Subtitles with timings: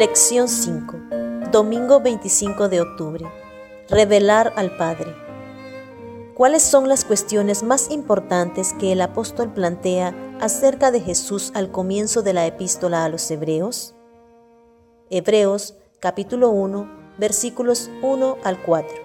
[0.00, 0.96] Lección 5.
[1.52, 3.26] Domingo 25 de octubre.
[3.90, 5.14] Revelar al Padre.
[6.34, 12.22] ¿Cuáles son las cuestiones más importantes que el apóstol plantea acerca de Jesús al comienzo
[12.22, 13.94] de la epístola a los Hebreos?
[15.10, 18.96] Hebreos capítulo 1 versículos 1 al 4.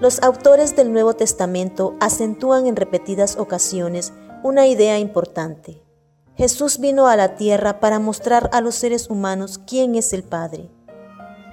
[0.00, 5.82] Los autores del Nuevo Testamento acentúan en repetidas ocasiones una idea importante.
[6.40, 10.70] Jesús vino a la tierra para mostrar a los seres humanos quién es el Padre.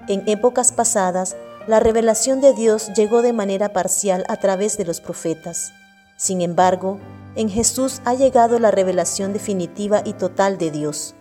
[0.07, 1.35] En épocas pasadas,
[1.67, 5.73] la revelación de Dios llegó de manera parcial a través de los profetas.
[6.15, 7.01] Sin embargo,
[7.35, 11.15] en Jesús ha llegado la revelación definitiva y total de Dios.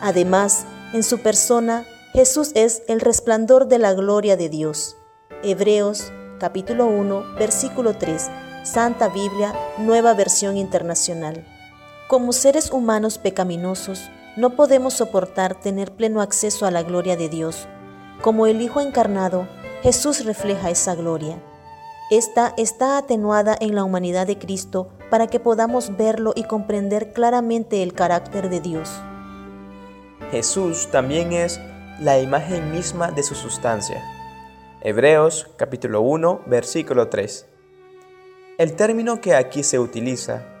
[0.00, 4.96] Además, en su persona, Jesús es el resplandor de la gloria de Dios.
[5.44, 8.28] Hebreos capítulo 1, versículo 3,
[8.64, 11.46] Santa Biblia, nueva versión internacional.
[12.12, 17.66] Como seres humanos pecaminosos, no podemos soportar tener pleno acceso a la gloria de Dios.
[18.20, 19.48] Como el Hijo encarnado,
[19.82, 21.42] Jesús refleja esa gloria.
[22.10, 27.82] Esta está atenuada en la humanidad de Cristo para que podamos verlo y comprender claramente
[27.82, 28.90] el carácter de Dios.
[30.30, 31.62] Jesús también es
[31.98, 34.04] la imagen misma de su sustancia.
[34.82, 37.46] Hebreos capítulo 1 versículo 3.
[38.58, 40.51] El término que aquí se utiliza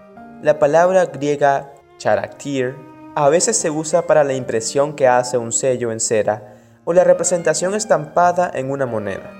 [0.42, 2.74] la palabra griega charaktir
[3.14, 7.04] a veces se usa para la impresión que hace un sello en cera o la
[7.04, 9.30] representación estampada en una moneda.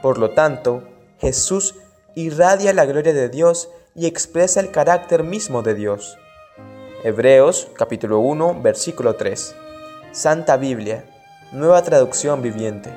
[0.00, 0.84] Por lo tanto,
[1.18, 1.74] Jesús
[2.14, 6.16] irradia la gloria de Dios y expresa el carácter mismo de Dios.
[7.04, 9.54] Hebreos capítulo 1 versículo 3.
[10.12, 11.04] Santa Biblia,
[11.52, 12.90] nueva traducción viviente.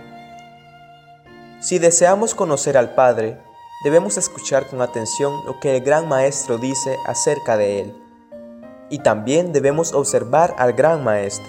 [1.59, 3.37] Si deseamos conocer al Padre,
[3.83, 8.03] debemos escuchar con atención lo que el gran Maestro dice acerca de él.
[8.89, 11.47] Y también debemos observar al gran Maestro.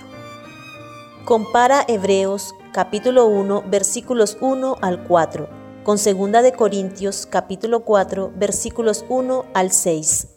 [1.24, 5.48] Compara Hebreos capítulo 1 versículos 1 al 4
[5.82, 10.28] con 2 de Corintios capítulo 4 versículos 1 al 6.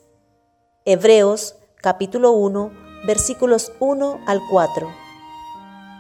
[0.86, 2.72] Hebreos capítulo 1
[3.06, 5.03] versículos 1 al 4.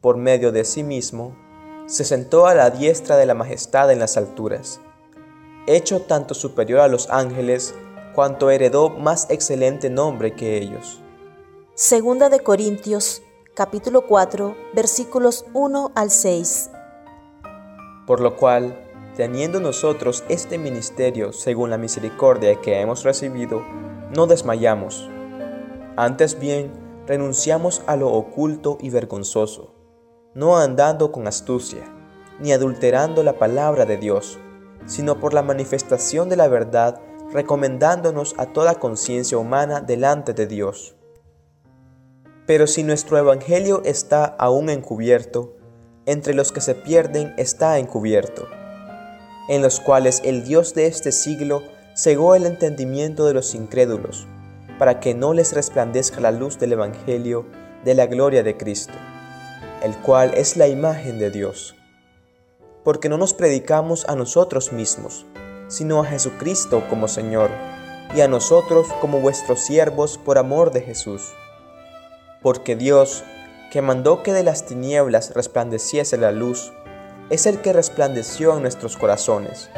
[0.00, 1.36] por medio de sí mismo,
[1.86, 4.80] se sentó a la diestra de la majestad en las alturas,
[5.66, 7.74] hecho tanto superior a los ángeles,
[8.14, 11.00] cuanto heredó más excelente nombre que ellos.
[11.74, 13.22] Segunda de Corintios,
[13.54, 16.70] capítulo 4, versículos 1 al 6.
[18.06, 18.84] Por lo cual,
[19.16, 23.62] teniendo nosotros este ministerio según la misericordia que hemos recibido,
[24.14, 25.08] no desmayamos.
[25.96, 26.72] Antes bien,
[27.06, 29.77] renunciamos a lo oculto y vergonzoso
[30.34, 31.84] no andando con astucia,
[32.38, 34.38] ni adulterando la palabra de Dios,
[34.86, 37.00] sino por la manifestación de la verdad,
[37.32, 40.94] recomendándonos a toda conciencia humana delante de Dios.
[42.46, 45.56] Pero si nuestro Evangelio está aún encubierto,
[46.06, 48.48] entre los que se pierden está encubierto,
[49.48, 51.62] en los cuales el Dios de este siglo
[51.96, 54.26] cegó el entendimiento de los incrédulos,
[54.78, 57.46] para que no les resplandezca la luz del Evangelio
[57.84, 58.94] de la gloria de Cristo
[59.82, 61.74] el cual es la imagen de Dios.
[62.84, 65.26] Porque no nos predicamos a nosotros mismos,
[65.68, 67.50] sino a Jesucristo como Señor,
[68.14, 71.22] y a nosotros como vuestros siervos por amor de Jesús.
[72.42, 73.24] Porque Dios,
[73.70, 76.72] que mandó que de las tinieblas resplandeciese la luz,
[77.28, 79.68] es el que resplandeció en nuestros corazones,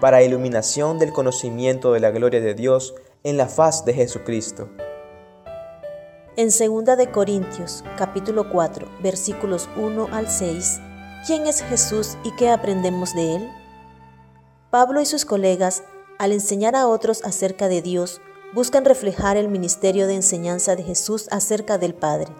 [0.00, 2.94] para iluminación del conocimiento de la gloria de Dios
[3.24, 4.68] en la faz de Jesucristo
[6.36, 10.80] en 2 de Corintios, capítulo 4, versículos 1 al 6,
[11.26, 13.50] ¿quién es Jesús y qué aprendemos de él?
[14.70, 15.82] Pablo y sus colegas,
[16.18, 18.22] al enseñar a otros acerca de Dios,
[18.54, 22.32] buscan reflejar el ministerio de enseñanza de Jesús acerca del Padre.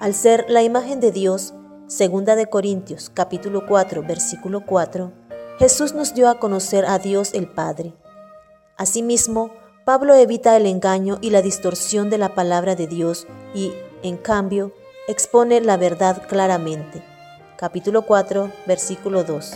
[0.00, 1.54] Al ser la imagen de Dios,
[1.86, 5.12] 2 de Corintios, capítulo 4, versículo 4,
[5.60, 7.94] Jesús nos dio a conocer a Dios el Padre.
[8.76, 9.52] Asimismo,
[9.86, 13.72] Pablo evita el engaño y la distorsión de la palabra de Dios y,
[14.02, 14.72] en cambio,
[15.06, 17.04] expone la verdad claramente.
[17.56, 19.54] Capítulo 4, versículo 2.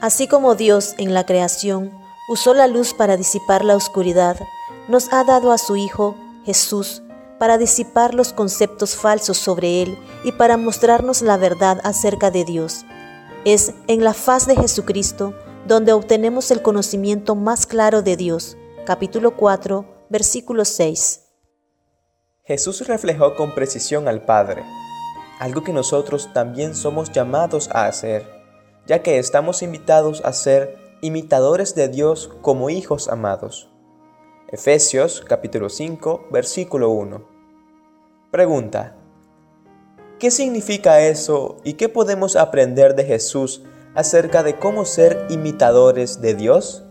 [0.00, 1.92] Así como Dios en la creación
[2.28, 4.36] usó la luz para disipar la oscuridad,
[4.88, 7.04] nos ha dado a su Hijo, Jesús,
[7.38, 12.84] para disipar los conceptos falsos sobre Él y para mostrarnos la verdad acerca de Dios.
[13.44, 15.34] Es en la faz de Jesucristo
[15.66, 18.56] donde obtenemos el conocimiento más claro de Dios.
[18.84, 21.22] Capítulo 4, versículo 6.
[22.44, 24.62] Jesús reflejó con precisión al Padre,
[25.40, 28.24] algo que nosotros también somos llamados a hacer,
[28.86, 33.68] ya que estamos invitados a ser imitadores de Dios como hijos amados.
[34.48, 37.28] Efesios capítulo 5, versículo 1.
[38.30, 38.94] Pregunta.
[40.20, 43.64] ¿Qué significa eso y qué podemos aprender de Jesús
[43.96, 46.85] acerca de cómo ser imitadores de Dios?